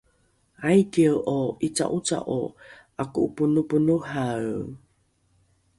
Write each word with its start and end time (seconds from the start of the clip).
aikie’o 0.69 1.37
’ica’oca’o 1.65 2.39
’ako’oponoponohae? 3.01 4.51